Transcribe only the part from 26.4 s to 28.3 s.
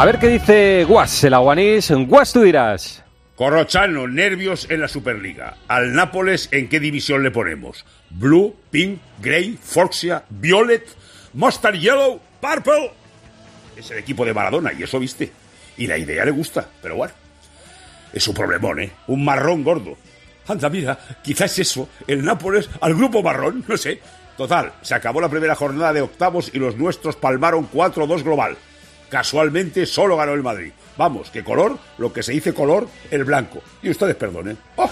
y los nuestros palmaron 4-2